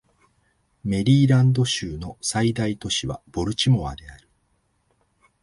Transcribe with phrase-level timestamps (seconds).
[0.83, 4.27] メリーランド州の最大都市はボルチモアである